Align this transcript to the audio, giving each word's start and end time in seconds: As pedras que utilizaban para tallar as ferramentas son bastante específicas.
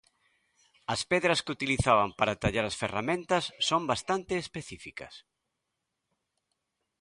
As 0.93 1.01
pedras 1.11 1.39
que 1.43 1.53
utilizaban 1.57 2.09
para 2.19 2.37
tallar 2.43 2.65
as 2.67 2.77
ferramentas 2.81 3.43
son 3.69 3.81
bastante 3.91 4.33
específicas. 4.43 5.13